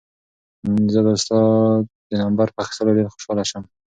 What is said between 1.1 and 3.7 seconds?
ستا د نمبر په اخیستلو ډېر خوشحاله شم.